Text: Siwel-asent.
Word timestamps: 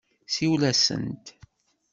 Siwel-asent. 0.33 1.25